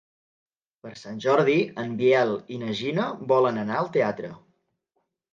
[0.85, 4.33] Per Sant Jordi en Biel i na Gina volen anar al teatre.